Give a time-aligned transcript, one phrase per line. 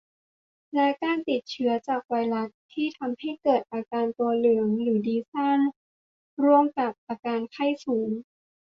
[0.73, 1.71] และเกิดจากเชื้อ
[2.07, 5.59] ไวรัส ที่ทำให้เกิดอาการตัวเหลืองหรือดีซ่าน
[6.43, 8.09] ร่วมกับอาการไข้สูง